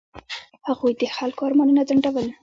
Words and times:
هغوی 0.67 0.93
د 1.01 1.03
خلکو 1.17 1.41
ارمانونه 1.47 1.81
ځنډول. 1.89 2.27